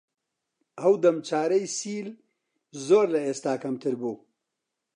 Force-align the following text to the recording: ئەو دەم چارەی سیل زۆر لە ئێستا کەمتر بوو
ئەو 0.79 0.93
دەم 1.03 1.17
چارەی 1.27 1.65
سیل 1.77 2.09
زۆر 2.87 3.07
لە 3.13 3.19
ئێستا 3.25 3.53
کەمتر 3.63 3.93
بوو 4.01 4.15